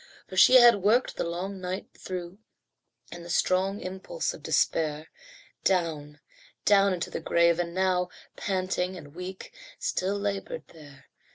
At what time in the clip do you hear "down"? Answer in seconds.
5.63-6.19, 6.65-6.91